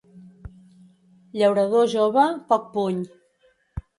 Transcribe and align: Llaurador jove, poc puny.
Llaurador 1.41 1.85
jove, 1.93 2.25
poc 2.53 2.65
puny. 2.79 2.97